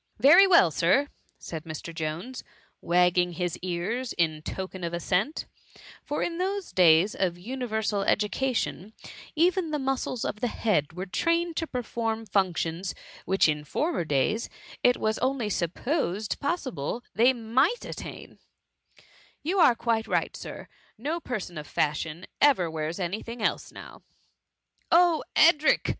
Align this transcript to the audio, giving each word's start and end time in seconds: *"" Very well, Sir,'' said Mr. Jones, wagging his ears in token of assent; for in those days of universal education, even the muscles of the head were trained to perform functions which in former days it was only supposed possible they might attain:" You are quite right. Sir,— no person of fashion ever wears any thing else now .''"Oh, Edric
*"" 0.09 0.13
Very 0.29 0.47
well, 0.47 0.71
Sir,'' 0.71 1.09
said 1.37 1.63
Mr. 1.63 1.93
Jones, 1.93 2.43
wagging 2.81 3.33
his 3.33 3.55
ears 3.59 4.13
in 4.13 4.41
token 4.41 4.83
of 4.83 4.95
assent; 4.95 5.45
for 6.03 6.23
in 6.23 6.39
those 6.39 6.71
days 6.71 7.13
of 7.13 7.37
universal 7.37 8.01
education, 8.01 8.93
even 9.35 9.69
the 9.69 9.77
muscles 9.77 10.25
of 10.25 10.39
the 10.39 10.47
head 10.47 10.93
were 10.93 11.05
trained 11.05 11.55
to 11.57 11.67
perform 11.67 12.25
functions 12.25 12.95
which 13.25 13.47
in 13.47 13.63
former 13.63 14.03
days 14.03 14.49
it 14.81 14.97
was 14.97 15.19
only 15.19 15.51
supposed 15.51 16.39
possible 16.39 17.03
they 17.13 17.31
might 17.31 17.85
attain:" 17.85 18.39
You 19.43 19.59
are 19.59 19.75
quite 19.75 20.07
right. 20.07 20.35
Sir,— 20.35 20.67
no 21.07 21.19
person 21.19 21.59
of 21.59 21.67
fashion 21.67 22.25
ever 22.41 22.71
wears 22.71 22.99
any 22.99 23.21
thing 23.21 23.39
else 23.43 23.71
now 23.71 24.01
.''"Oh, 25.03 25.23
Edric 25.35 25.87